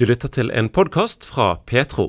Du 0.00 0.06
lytter 0.08 0.30
til 0.32 0.48
en 0.56 0.70
podkast 0.72 1.26
fra 1.28 1.58
Petro. 1.68 2.06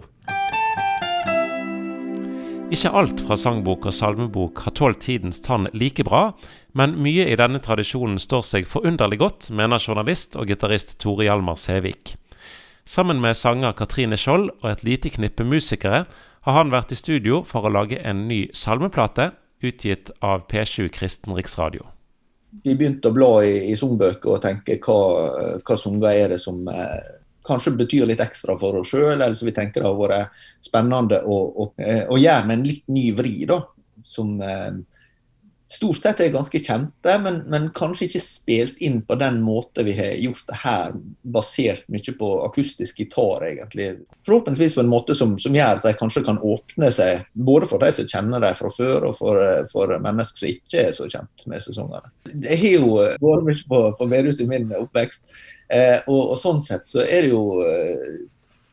Ikke 2.71 2.87
alt 2.95 3.19
fra 3.19 3.35
sangbok 3.35 3.90
og 3.90 3.95
salmebok 3.98 4.62
har 4.63 4.71
tålt 4.79 5.02
tidens 5.04 5.44
tann 5.44 5.67
like 5.75 6.05
bra, 6.07 6.21
men 6.71 6.96
mye 7.04 7.25
i 7.27 7.35
denne 7.35 7.59
tradisjonen 7.59 8.15
står 8.15 8.47
seg 8.47 8.71
forunderlig 8.71 9.19
godt, 9.19 9.49
mener 9.51 9.83
journalist 9.83 10.39
og 10.39 10.47
gitarist 10.47 10.96
Tore 11.04 11.27
Hjalmar 11.27 11.59
Sævik. 11.59 12.15
Sammen 12.88 13.19
med 13.19 13.36
sanger 13.36 13.75
Katrine 13.75 14.16
Skjold 14.16 14.54
og 14.62 14.71
et 14.71 14.88
lite 14.88 15.12
knippe 15.12 15.44
musikere 15.44 16.05
har 16.48 16.60
han 16.62 16.71
vært 16.71 16.96
i 16.96 17.04
studio 17.04 17.44
for 17.44 17.68
å 17.68 17.76
lage 17.76 18.00
en 18.00 18.23
ny 18.32 18.46
salmeplate, 18.55 19.34
utgitt 19.60 20.16
av 20.23 20.48
P7 20.48 20.88
Kristen 20.96 21.36
Riksradio. 21.36 21.92
Vi 22.64 22.71
begynte 22.71 23.12
å 23.12 23.16
bla 23.20 23.34
i, 23.44 23.66
i 23.68 23.76
sangbøker 23.76 24.38
og 24.38 24.46
tenke 24.48 24.80
hva, 24.80 25.02
hva 25.60 25.76
sanger 25.76 26.14
er 26.16 26.32
det 26.32 26.39
som 26.39 26.64
eh, 26.71 27.20
kanskje 27.46 27.76
betyr 27.80 28.10
litt 28.10 28.21
ekstra 28.23 28.55
for 28.60 28.82
oss 28.82 28.94
sjøl, 28.94 29.16
eller 29.16 29.36
så 29.38 29.48
vi 29.48 29.55
tenker 29.55 29.82
det 29.82 29.90
har 29.90 29.99
vært 29.99 30.41
spennende 30.63 31.22
å, 31.26 31.38
å, 31.63 31.70
eh, 31.82 32.04
å 32.09 32.20
gjøre 32.22 32.48
med 32.48 32.59
en 32.59 32.66
litt 32.68 32.88
ny 32.94 33.09
vri. 33.18 33.36
da, 33.49 33.62
som 34.05 34.36
eh, 34.41 34.72
stort 35.71 36.02
sett 36.02 36.20
er 36.20 36.34
ganske 36.34 36.59
kjente, 36.59 37.13
men, 37.23 37.41
men, 37.52 37.70
kanskje 37.75 38.09
ikke 38.09 38.21
spilt 38.23 38.81
inn 38.84 38.99
på 39.07 39.16
den 39.20 39.39
måten 39.43 39.88
vi 39.88 39.93
har 39.95 40.17
gjort 40.20 40.43
det 40.49 40.57
her, 40.66 40.98
basert 41.35 41.85
mye 41.91 42.16
på 42.20 42.31
akustisk 42.45 42.99
gitar, 42.99 43.45
egentlig. 43.48 43.88
Forhåpentligvis 44.27 44.76
på 44.76 44.84
en 44.84 44.91
måte 44.91 45.15
som, 45.17 45.38
som, 45.39 45.55
gjør 45.55 45.79
at 45.79 45.88
de 45.88 45.93
kanskje 45.99 46.26
kan 46.27 46.41
åpne 46.43 46.91
seg, 46.91 47.23
både 47.34 47.70
for 47.71 47.84
de 47.84 47.91
som 47.95 48.09
kjenner 48.15 48.43
dem 48.43 48.57
fra 48.59 48.73
før, 48.76 49.07
og 49.09 49.15
for, 49.20 49.39
for, 49.71 49.95
mennesker 50.03 50.43
som 50.43 50.52
ikke 50.52 50.84
er 50.84 50.91
så 50.98 51.07
kjent 51.07 51.48
med 51.52 51.63
sesongene. 51.63 52.12
Jeg 52.43 52.62
har 52.65 52.76
jo 52.76 52.91
vært 52.99 53.48
mye 53.48 53.71
på, 53.71 53.81
på 54.01 54.12
Vedhus 54.12 54.43
i 54.43 54.49
min 54.51 54.67
oppvekst, 54.76 55.31
eh, 55.71 55.98
og, 56.03 56.21
og, 56.34 56.38
sånn 56.41 56.62
sett 56.63 56.90
så 56.90 57.05
er 57.05 57.27
det 57.27 57.31
jo 57.31 57.45
eh, 57.63 58.21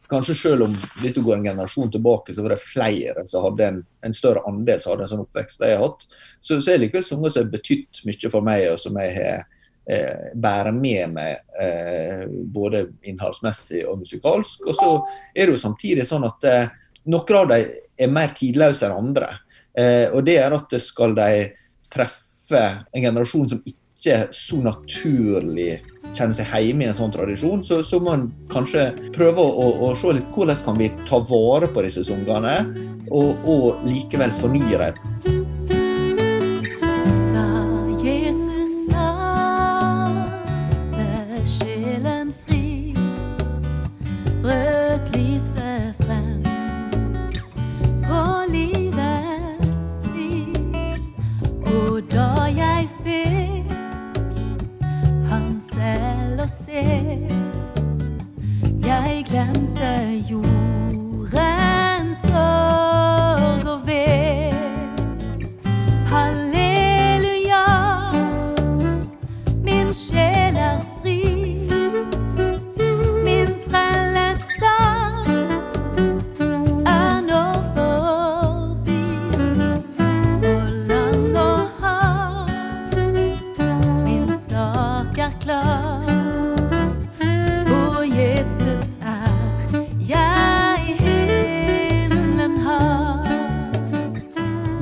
kanskje 0.08 0.34
selv 0.38 0.64
om 0.68 0.74
hvis 1.02 1.18
du 1.18 1.22
går 1.24 1.38
en 1.38 1.50
generasjon 1.50 1.90
tilbake, 1.92 2.32
så 2.34 2.44
var 2.44 2.54
det 2.54 2.62
flere 2.62 3.26
som 3.28 3.44
hadde 3.44 3.66
en, 3.66 3.78
en 4.06 4.16
større 4.16 4.42
andel 4.48 4.80
som 4.80 4.94
hadde 4.94 5.06
en 5.06 5.12
sånn 5.12 5.24
oppvekst 5.26 5.64
jeg 5.64 5.76
har 5.76 5.84
hatt, 5.84 6.06
så, 6.40 6.58
så 6.58 6.72
er 6.72 6.78
det 6.78 6.86
likevel 6.86 7.06
sanger 7.06 7.34
som 7.34 7.44
har 7.44 7.54
betydd 7.54 8.02
mye 8.08 8.32
for 8.32 8.48
meg, 8.48 8.64
og 8.72 8.80
som 8.82 8.98
jeg 9.02 9.14
har 9.18 9.46
eh, 9.92 10.28
bærer 10.34 10.76
med 10.76 11.14
meg 11.16 11.60
eh, 11.62 12.24
både 12.28 12.86
innholdsmessig 13.08 13.84
og 13.88 14.02
musikalsk. 14.02 14.64
Og 14.68 14.78
så 14.78 14.90
er 15.34 15.46
det 15.46 15.56
jo 15.56 15.62
samtidig 15.62 16.06
sånn 16.08 16.26
at 16.28 16.48
eh, 16.48 16.72
noen 17.08 17.40
av 17.40 17.52
dem 17.52 17.76
er 17.98 18.12
mer 18.12 18.34
tidløse 18.36 18.88
enn 18.88 18.96
andre. 18.96 19.30
Eh, 19.78 20.08
og 20.12 20.24
det 20.26 20.38
er 20.42 20.56
at 20.56 20.76
skal 20.82 21.16
de 21.16 21.48
treffe 21.92 22.64
en 22.64 23.04
generasjon 23.04 23.48
som 23.52 23.62
ikke 23.64 23.77
så 24.34 24.60
naturlig 24.62 25.78
kjenne 26.16 26.34
seg 26.34 26.52
hjemme 26.52 26.86
i 26.86 26.90
en 26.90 26.96
sånn 26.96 27.12
tradisjon, 27.14 27.62
så, 27.66 27.80
så 27.84 28.00
må 28.02 28.14
en 28.14 28.28
kanskje 28.52 28.88
prøve 29.14 29.42
å, 29.42 29.66
å, 29.88 29.90
se 29.98 30.14
litt 30.16 30.30
hvordan 30.32 30.62
kan 30.64 30.78
vi 30.78 30.90
ta 31.08 31.20
vare 31.28 31.68
på 31.70 31.84
disse 31.84 32.06
sangene, 32.08 32.54
og, 33.08 33.34
og 33.48 33.84
likevel 33.88 34.32
fornye 34.36 34.80
dem. 34.80 35.02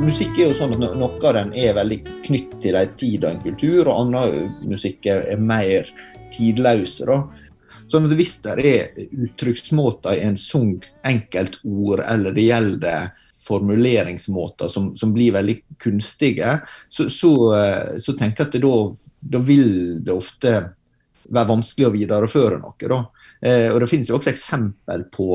Musikk 0.07 0.39
er 0.39 0.49
jo 0.49 0.55
sånn 0.57 0.73
at 0.77 0.95
noe 0.97 1.19
av 1.29 1.35
den 1.37 1.51
er 1.61 1.75
veldig 1.77 1.99
knytt 2.25 2.55
til 2.63 2.77
en 2.79 2.95
tid 2.97 3.25
og 3.25 3.31
en 3.31 3.43
kultur, 3.43 3.89
og 3.89 3.99
annen 4.01 4.55
musikk 4.71 5.07
er 5.13 5.37
mer 5.37 5.89
tidløse. 6.33 7.05
da. 7.05 7.19
Sånn 7.93 8.09
Hvis 8.09 8.39
det 8.43 8.55
er 8.65 8.89
uttrykksmåter 9.13 10.17
i 10.17 10.25
en 10.25 10.37
sang, 10.41 10.83
enkeltord, 11.05 12.01
eller 12.01 12.33
det 12.33 12.47
gjelder 12.49 13.13
formuleringsmåter 13.47 14.71
som, 14.73 14.91
som 14.99 15.13
blir 15.15 15.35
veldig 15.37 15.57
kunstige, 15.83 16.59
så, 16.89 17.09
så, 17.13 17.33
så 18.03 18.17
tenker 18.19 18.45
jeg 18.45 18.51
at 18.51 18.59
da, 18.63 18.75
da, 19.37 19.43
vil 19.47 19.69
det 20.05 20.15
ofte 20.15 20.55
være 21.27 21.51
vanskelig 21.51 21.89
å 21.89 21.95
videreføre 21.95 22.61
noe. 22.63 23.01
Eh, 23.41 23.69
og 23.73 23.81
Det 23.83 23.91
finnes 23.91 24.11
jo 24.11 24.19
også 24.19 24.33
eksempel 24.33 25.07
på 25.13 25.31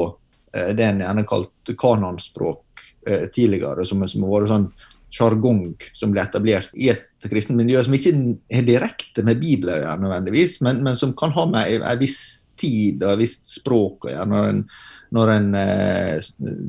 eh, 0.53 0.71
det 0.77 0.87
en 0.87 1.03
gjerne 1.05 1.25
kalt 1.29 1.73
kanonspråk 1.79 2.85
eh, 3.07 3.27
tidligere, 3.33 3.85
som, 3.87 4.03
som 4.07 4.25
har 4.25 4.35
vært 4.37 4.53
sånn 4.53 4.71
sjargong 5.11 5.73
som 5.97 6.13
ble 6.13 6.23
etablert 6.23 6.71
i 6.79 6.87
et 6.93 7.27
kristent 7.29 7.59
miljø, 7.59 7.81
som 7.83 7.95
ikke 7.95 8.13
er 8.47 8.63
direkte 8.67 9.25
med 9.27 9.41
Bibelen 9.41 9.83
nødvendigvis, 10.05 10.61
men, 10.63 10.79
men, 10.85 10.95
som 10.95 11.11
kan 11.17 11.33
ha 11.35 11.45
med 11.51 11.81
en 11.81 11.99
viss 11.99 12.45
tid 12.59 13.03
og 13.03 13.17
et 13.17 13.23
visst 13.25 13.57
språk 13.59 14.07
å 14.07 14.13
gjøre. 14.13 14.43
En, 14.53 14.63
når 15.11 15.31
en 15.33 15.55
eh, 15.59 16.17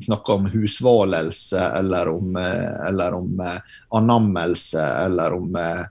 snakker 0.07 0.39
om 0.39 0.47
husvalelse, 0.51 1.63
eller 1.79 2.09
om, 2.11 2.37
eh, 2.37 2.89
eller 2.89 3.15
om 3.15 3.41
eh, 3.41 3.59
annammelse, 3.99 4.87
eller 5.07 5.39
om 5.41 5.59
eh 5.63 5.85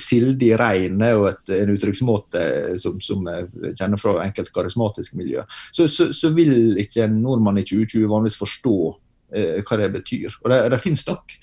sildig 0.00 0.54
rein 0.56 1.02
er 1.04 1.10
jo 1.12 1.26
et, 1.28 1.50
en 1.52 1.70
uttrykksmåte 1.74 2.40
som, 2.80 2.94
som 3.04 3.26
jeg 3.28 3.74
kjenner 3.76 4.00
fra 4.00 4.14
enkelte 4.24 4.54
karismatiske 4.56 5.18
miljø. 5.20 5.42
Så, 5.68 5.84
så, 5.92 6.08
så, 6.16 6.30
vil 6.32 6.80
ikke 6.80 7.04
en 7.04 7.18
nordmann 7.20 7.60
i 7.60 7.64
2020 7.68 8.08
vanligvis 8.08 8.38
forstå 8.40 8.78
eh, 9.36 9.60
hva 9.60 9.78
det 9.82 9.90
betyr. 9.98 10.38
Og 10.40 10.48
Det, 10.50 10.58
det 10.72 10.80
finnes 10.80 11.04
nok 11.10 11.36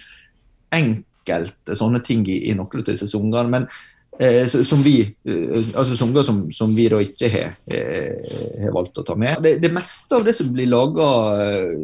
enkelte 0.79 1.77
sånne 1.77 2.01
ting 2.03 2.25
i, 2.25 2.39
i 2.49 2.57
noen 2.57 2.81
av 2.81 2.89
disse 2.89 3.07
sangene, 3.07 3.53
men 3.53 3.69
eh, 4.19 4.45
som 4.45 4.81
vi, 4.83 5.01
eh, 5.01 5.69
altså 5.75 5.97
sanger 5.97 6.23
som, 6.23 6.41
som, 6.51 6.75
vi 6.75 6.87
da 6.91 6.99
ikke 7.03 7.29
har, 7.31 7.55
eh, 7.65 8.69
valgt 8.73 9.01
å 9.01 9.05
ta 9.07 9.15
med. 9.19 9.41
Det, 9.43 9.57
det 9.63 9.73
meste 9.73 10.19
av 10.19 10.25
det 10.27 10.35
som 10.37 10.51
blir 10.53 10.71
laga 10.71 11.09
eh, 11.41 11.75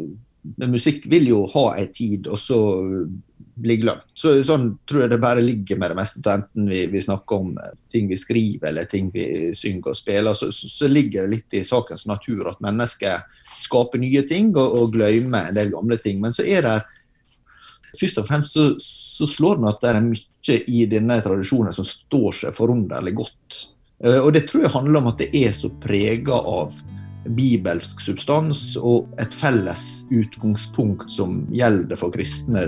med 0.58 0.72
musikk, 0.74 1.06
vil 1.10 1.28
jo 1.30 1.44
ha 1.54 1.66
en 1.78 1.92
tid, 1.94 2.26
og 2.26 2.40
så 2.40 2.58
bli 3.62 3.76
glemt. 3.82 4.08
Så, 4.16 4.34
sånn 4.46 4.70
tror 4.88 5.04
jeg 5.04 5.12
det 5.12 5.20
bare 5.22 5.44
ligger 5.44 5.78
med 5.78 5.92
det 5.92 5.98
meste. 5.98 6.22
Enten 6.32 6.70
vi, 6.70 6.80
vi, 6.90 7.02
snakker 7.04 7.42
om 7.42 7.52
ting 7.92 8.08
vi 8.10 8.18
skriver 8.18 8.70
eller 8.70 8.88
ting 8.90 9.10
vi 9.14 9.52
synger 9.58 9.92
og 9.92 9.98
spiller, 9.98 10.36
så, 10.38 10.48
så, 10.54 10.70
så 10.72 10.88
ligger 10.90 11.26
det 11.26 11.36
litt 11.36 11.58
i 11.60 11.64
sakens 11.66 12.06
natur 12.10 12.48
at 12.50 12.62
mennesker 12.64 13.22
skaper 13.62 14.02
nye 14.02 14.24
ting 14.28 14.50
og, 14.56 14.78
og 14.80 14.96
glemmer 14.96 15.50
en 15.50 15.58
del 15.58 15.72
gamle 15.74 16.00
ting. 16.02 16.20
Men 16.22 16.34
så 16.34 16.46
er 16.48 16.66
det 16.66 16.76
først 17.98 18.22
og 18.22 18.28
fremst 18.28 18.56
så, 18.56 18.68
så 18.82 19.28
slår 19.28 19.60
det 19.60 19.72
at 19.74 19.82
det 19.84 19.92
er 19.92 20.04
mye 20.08 20.28
i 20.50 20.86
denne 20.90 21.20
tradisjonen 21.22 21.74
som 21.74 21.86
står 21.86 22.40
seg 22.40 22.56
forunderlig 22.56 23.14
godt. 23.20 23.60
Eh, 24.04 24.18
og 24.18 24.32
det 24.34 24.46
tror 24.50 24.66
jeg 24.66 24.74
handler 24.74 25.02
om 25.02 25.12
at 25.12 25.22
det 25.22 25.30
er 25.38 25.54
så 25.56 25.70
prega 25.82 26.34
av 26.34 26.74
bibelsk 27.22 28.00
substans 28.02 28.72
og 28.80 29.06
et 29.22 29.34
felles 29.34 29.84
utgangspunkt 30.10 31.10
som 31.12 31.44
gjelder 31.54 31.98
for 31.98 32.14
kristne 32.14 32.64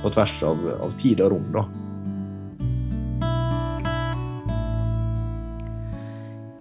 på 0.00 0.12
tvers 0.14 0.38
av, 0.48 0.64
av 0.86 0.96
tid 1.00 1.20
og 1.20 1.34
rom. 1.34 1.50
da. 1.52 1.66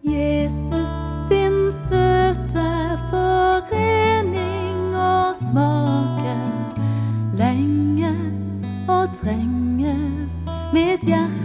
Jesus, 0.10 0.96
din 1.32 1.70
søte 1.88 2.68
forening 3.14 4.92
og 4.98 5.40
smaken 5.46 6.46
lenges 7.40 8.68
og 8.90 9.08
trenges 9.22 9.69
mitt 10.72 11.04
hjerte 11.04 11.39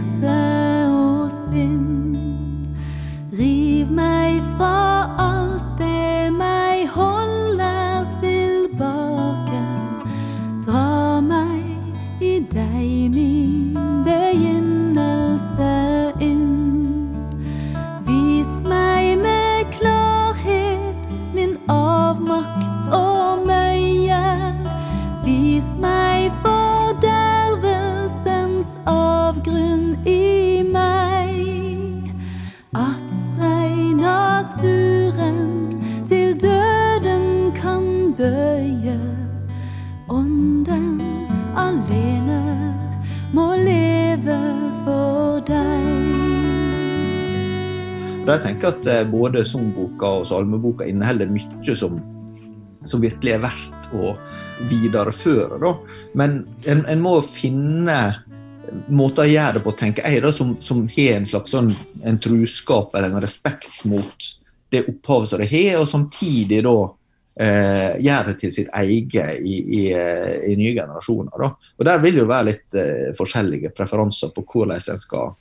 at 32.73 33.05
seg 33.35 33.95
naturen 33.99 35.69
til 36.07 36.33
døden 36.41 37.51
kan 37.55 38.13
bøye. 38.17 38.97
Ånden 40.09 41.01
alene 41.57 42.41
må 43.33 43.55
leve 43.59 44.39
for 44.85 45.41
deg. 45.47 45.85
Da 48.25 48.37
jeg 48.39 48.43
tenker 48.47 48.73
at 48.73 48.87
eh, 48.89 49.05
både 49.05 49.45
sangboka 49.45 50.19
og 50.21 50.27
salmeboka 50.29 50.87
inneholder 50.89 51.29
mye 51.29 51.75
som, 51.77 51.99
som, 52.81 53.03
virkelig 53.03 53.35
er 53.35 53.43
verdt 53.43 53.89
å 53.93 54.15
videreføre. 54.71 55.59
Da. 55.61 55.73
Men 56.17 56.39
en, 56.65 56.81
en 56.89 57.03
må 57.03 57.19
finne 57.21 57.99
måter 58.87 59.25
å 59.25 59.29
gjøre 59.29 59.57
det 59.57 59.63
på, 59.65 59.73
tenker 59.77 60.07
jeg, 60.07 60.23
da, 60.25 60.31
som, 60.35 60.55
som 60.63 60.83
har 60.91 61.19
en 61.19 61.29
slags 61.29 61.55
sånn, 61.55 61.71
en 62.03 62.19
truskap 62.21 62.95
eller 62.95 63.13
en 63.13 63.23
respekt 63.23 63.83
mot 63.89 64.29
det 64.73 64.85
opphavet 64.89 65.31
som 65.31 65.41
det 65.41 65.49
har, 65.51 65.79
og 65.79 65.89
samtidig 65.89 66.61
da 66.65 66.75
eh, 67.45 67.91
gjør 68.05 68.31
det 68.31 68.37
til 68.41 68.53
sitt 68.55 68.71
eget 68.81 69.41
i, 69.41 69.55
i, 69.79 69.81
eh, 69.93 70.35
i 70.51 70.57
nye 70.59 70.75
generasjoner. 70.75 71.35
Da. 71.43 71.51
Og 71.77 71.89
Der 71.89 72.03
vil 72.03 72.21
jo 72.23 72.29
være 72.29 72.49
litt 72.51 72.79
eh, 72.81 73.11
forskjellige 73.17 73.73
preferanser 73.77 74.33
på 74.35 74.45
hvordan 74.49 74.79
en 74.79 75.01
skal 75.01 75.35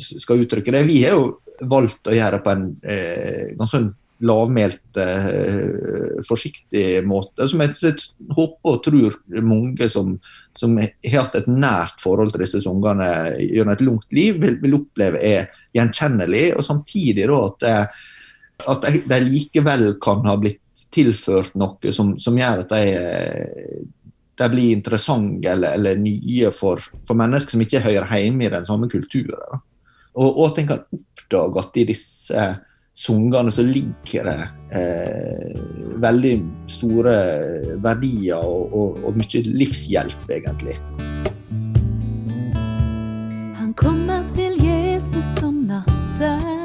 skal 0.00 0.44
uttrykke 0.44 0.72
det. 0.72 0.84
Vi 0.88 1.02
har 1.04 1.16
jo 1.18 1.66
valgt 1.68 2.08
å 2.08 2.14
gjøre 2.14 2.38
det 2.38 2.44
på 2.44 2.52
en 2.54 2.68
eh, 2.82 3.50
ganske 3.58 3.74
sånn 3.76 3.90
lavmælt, 4.20 4.98
eh, 5.00 6.20
forsiktig 6.28 7.00
måte, 7.08 7.46
som 7.48 7.62
jeg, 7.64 7.94
håper 8.36 8.74
og 8.74 8.82
tror 8.84 9.16
mange 9.40 9.88
som, 9.92 10.18
som, 10.58 10.76
har 10.78 11.20
hatt 11.20 11.36
et 11.38 11.50
nært 11.50 12.00
forhold 12.02 12.32
til 12.34 12.44
disse 12.44 12.62
ungene 12.68 13.08
gjennom 13.38 13.74
et 13.74 13.84
langt 13.86 14.16
liv, 14.16 14.40
vil, 14.42 14.56
vil, 14.62 14.78
oppleve 14.80 15.20
er 15.24 15.50
gjenkjennelig, 15.76 16.46
og 16.56 16.66
samtidig 16.66 17.28
da 17.30 17.38
at, 17.46 17.68
eh, 17.70 18.08
at 18.74 18.90
de 19.12 19.20
likevel 19.24 19.94
kan 20.02 20.26
ha 20.28 20.36
blitt 20.40 20.62
tilført 20.92 21.56
noe 21.60 21.92
som, 21.92 22.14
som 22.20 22.38
gjør 22.38 22.64
at 22.64 22.72
de, 22.72 22.84
de 24.40 24.48
blir 24.52 24.72
interessante 24.72 25.50
eller, 25.50 25.76
eller 25.76 26.00
nye 26.00 26.52
for, 26.56 26.80
for, 27.06 27.18
mennesker 27.18 27.56
som 27.56 27.64
ikke 27.64 27.84
hører 27.84 28.08
hjemme 28.16 28.46
i 28.46 28.52
den 28.52 28.66
samme 28.68 28.88
kulturen. 28.92 29.60
Og, 30.16 30.28
og, 30.28 30.44
at 30.48 30.62
en 30.62 30.70
kan 30.72 30.84
oppdage 30.96 31.62
at 31.62 31.80
i 31.80 31.86
disse 31.92 32.46
sangene 33.00 33.52
så 33.52 33.64
ligger 33.64 34.28
det 34.28 34.40
eh, 34.76 35.60
veldig 36.02 36.34
store 36.68 37.14
verdier 37.82 38.40
og, 38.40 38.74
og, 38.76 39.00
og 39.08 39.16
mye 39.16 39.42
livshjelp, 39.46 40.28
egentlig. 40.28 40.76
Han 43.60 43.72
kommer 43.76 44.24
til 44.36 44.58
Jesus 44.60 45.42
om 45.44 45.64
natten. 45.70 46.58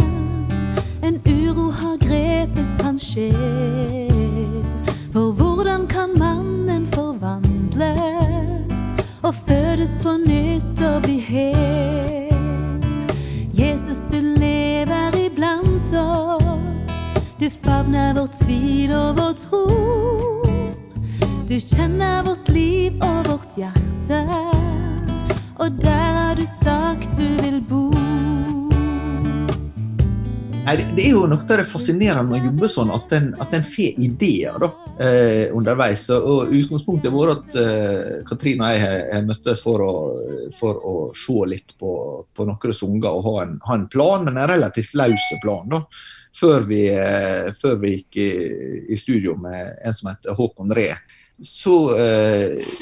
En 1.06 1.22
uro 1.30 1.70
har 1.72 1.98
grepet 2.02 2.84
hans 2.84 3.04
sjel. 3.14 3.75
Du 21.56 21.62
kjenner 21.62 22.20
vårt 22.28 22.50
liv 22.52 22.96
og 23.00 23.28
vårt 23.30 23.54
hjerte. 23.56 24.18
Og 25.64 25.78
der 25.80 26.18
har 26.18 26.34
du 26.36 26.44
sagt 26.52 27.14
du 27.16 27.30
vil 27.46 27.62
bo. 27.64 27.86
Nei, 30.66 30.76
det 30.98 31.06
er 31.06 31.14
jo 31.14 31.22
noe 31.32 31.40
av 31.40 31.62
det 31.62 31.68
fascinerende 31.70 32.26
med 32.28 32.42
å 32.42 32.50
jobbe 32.50 32.72
sånn, 32.74 32.92
at 32.92 33.16
en, 33.16 33.32
at 33.40 33.56
en 33.56 33.64
får 33.70 34.04
ideer 34.04 34.60
da, 34.66 34.70
eh, 35.00 35.56
underveis. 35.56 36.04
Og 36.18 36.52
Utgangspunktet 36.60 37.08
har 37.08 37.16
vært 37.22 37.48
at 37.48 37.58
eh, 37.64 38.12
Katrine 38.28 38.68
og 38.68 38.76
jeg 38.76 39.00
har 39.14 39.26
møttes 39.32 39.64
for 39.64 39.88
å, 39.88 39.96
for 40.60 40.84
å 40.84 40.96
se 41.16 41.40
litt 41.54 41.78
på, 41.80 41.96
på 42.36 42.52
noen 42.52 42.80
sanger 42.82 43.12
og 43.14 43.30
ha 43.30 43.40
en, 43.46 43.58
ha 43.64 43.80
en, 43.80 43.88
plan, 43.96 44.28
men 44.28 44.44
en 44.44 44.52
relativt 44.58 45.00
løs 45.00 45.32
plan. 45.40 45.72
da 45.72 45.86
før 46.36 46.66
vi, 46.68 46.82
eh, 46.92 47.54
før 47.56 47.78
vi 47.80 47.94
gikk 47.94 48.18
i, 48.20 48.32
i, 48.92 48.98
studio 49.00 49.38
med 49.40 49.78
en 49.86 49.96
som 49.96 50.10
heter 50.12 50.36
Håkon 50.36 50.74
Ree, 50.76 50.98
så 51.44 51.78
eh, 51.98 52.76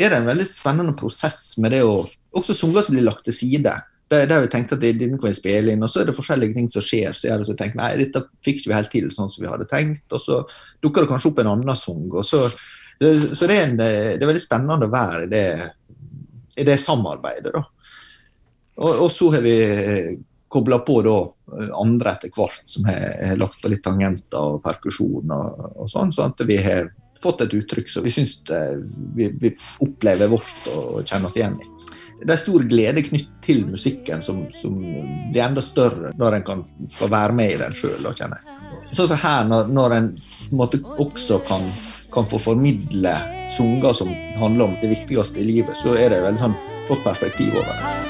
er 0.00 0.12
det 0.12 0.18
en 0.20 0.28
veldig 0.30 0.46
spennende 0.46 0.96
prosess 0.98 1.56
med 1.58 1.74
det 1.76 1.84
å 1.86 2.00
Også 2.30 2.54
sanger 2.54 2.84
som 2.86 2.94
blir 2.94 3.02
lagt 3.02 3.24
til 3.26 3.34
side. 3.34 3.72
Der, 4.10 4.26
der 4.30 4.44
vi 4.44 4.48
tenkte 4.52 4.76
at 4.76 4.82
denne 4.84 5.18
kan 5.18 5.32
vi 5.32 5.34
spille 5.34 5.72
inn, 5.74 5.82
og 5.82 5.90
så 5.90 6.04
er 6.04 6.06
det 6.06 6.14
forskjellige 6.14 6.54
ting 6.54 6.68
som 6.70 6.84
skjer. 6.84 7.10
Så 7.10 7.26
jeg 7.26 7.56
tenker, 7.58 7.74
nei, 7.80 7.88
dette 7.98 8.22
fikk 8.46 8.62
vi 8.68 8.76
helt 8.76 8.92
til 8.92 9.08
sånn 9.10 9.32
som 9.34 9.42
vi 9.42 9.50
hadde 9.50 9.66
tenkt. 9.70 10.04
Og 10.14 10.22
så 10.22 10.38
dukker 10.78 11.02
det 11.02 11.10
kanskje 11.10 11.32
opp 11.32 11.42
en 11.42 11.50
annen 11.50 11.74
sang. 11.78 12.06
og 12.06 12.22
så 12.22 12.44
så 13.00 13.46
det 13.48 13.54
er, 13.54 13.62
en, 13.64 13.76
det 13.80 13.86
er, 14.20 14.26
veldig 14.28 14.42
spennende 14.42 14.84
å 14.84 14.92
være 14.92 15.24
i 15.24 15.28
det, 15.32 15.44
i 16.60 16.66
det 16.68 16.76
samarbeidet. 16.82 17.54
da. 17.54 17.62
Og, 18.80 18.90
og, 19.06 19.06
så 19.12 19.30
har 19.34 19.44
vi 19.44 19.54
kobla 20.52 20.80
på 20.84 20.98
da 21.06 21.16
eh, 21.22 21.70
andre 21.80 22.12
etter 22.12 22.32
hvert 22.34 22.66
som 22.68 22.88
har, 22.90 23.36
lagt 23.40 23.60
på 23.62 23.72
litt 23.72 23.82
tangenter 23.86 24.40
og 24.40 24.60
perkusjon 24.64 25.32
og, 25.32 25.64
og 25.80 25.88
sånn, 25.88 26.12
sånn 26.12 26.34
at 26.34 26.44
vi 26.48 26.58
har 26.60 26.90
fått 27.22 27.44
et 27.44 27.54
uttrykk 27.54 27.90
som 27.90 28.04
vi 28.04 28.12
syns 28.12 28.38
vi, 29.16 29.28
vi, 29.40 29.52
opplever 29.84 30.30
vårt 30.32 30.70
og 30.72 31.02
kjenner 31.04 31.28
oss 31.28 31.36
igjen 31.38 31.58
i. 31.60 31.68
Det 32.20 32.34
er 32.34 32.40
stor 32.40 32.64
glede 32.68 33.04
knytt 33.04 33.30
til 33.44 33.62
musikken 33.68 34.20
som, 34.24 34.42
som 34.52 34.76
blir 34.76 35.42
enda 35.44 35.64
større 35.64 36.12
når 36.20 36.36
en 36.38 36.46
kan 36.46 36.64
få 36.96 37.08
være 37.12 37.36
med 37.36 37.54
i 37.54 37.60
den 37.60 37.76
sjøl. 37.76 38.08
Sånn 38.10 39.08
som 39.08 39.20
her, 39.22 39.48
når, 39.48 39.72
når 39.72 39.96
en 39.96 40.12
måte, 40.56 40.82
også 41.00 41.40
kan, 41.48 41.64
kan, 42.12 42.28
få 42.28 42.42
formidle 42.50 43.16
sanger 43.56 43.96
som 43.96 44.12
handler 44.40 44.68
om 44.68 44.78
det 44.82 44.92
viktigste 44.92 45.40
i 45.40 45.48
livet, 45.54 45.76
så 45.80 45.96
er 45.96 46.12
det 46.12 46.20
et 46.20 46.28
veldig 46.28 46.46
sånn 46.48 46.58
flott 46.88 47.04
perspektiv 47.06 47.54
over 47.56 47.72
det. 47.72 48.09